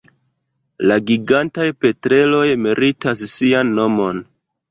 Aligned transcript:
La 0.91 0.95
Gigantaj 1.09 1.67
petreloj 1.85 2.47
meritas 2.63 3.23
sian 3.35 3.71
nomon. 3.81 4.27